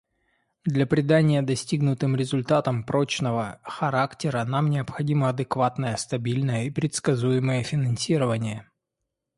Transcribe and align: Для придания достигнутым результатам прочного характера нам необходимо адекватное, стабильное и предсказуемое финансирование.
Для 0.65 0.87
придания 0.87 1.43
достигнутым 1.43 2.15
результатам 2.15 2.83
прочного 2.83 3.59
характера 3.63 4.43
нам 4.45 4.67
необходимо 4.71 5.29
адекватное, 5.29 5.95
стабильное 5.95 6.63
и 6.63 6.71
предсказуемое 6.71 7.61
финансирование. 7.61 8.67